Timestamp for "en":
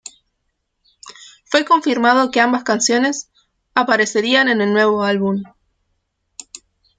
4.49-4.61